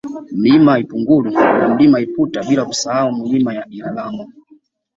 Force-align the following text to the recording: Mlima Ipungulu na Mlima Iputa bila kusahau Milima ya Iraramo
Mlima 0.31 0.79
Ipungulu 0.79 1.31
na 1.31 1.67
Mlima 1.69 1.99
Iputa 2.01 2.43
bila 2.43 2.65
kusahau 2.65 3.11
Milima 3.11 3.53
ya 3.53 3.67
Iraramo 3.69 4.27